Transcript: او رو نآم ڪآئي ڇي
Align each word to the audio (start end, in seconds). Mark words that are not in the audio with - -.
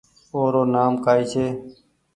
او 0.33 0.41
رو 0.53 0.61
نآم 0.73 0.93
ڪآئي 1.05 1.23
ڇي 1.31 1.45